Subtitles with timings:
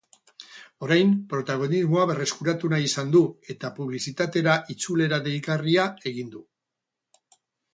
[0.85, 3.21] Orain, protagonismoa berreskuratu nahi izan du
[3.55, 5.85] eta publizitatera itzulera deigarria
[6.15, 6.43] egin du.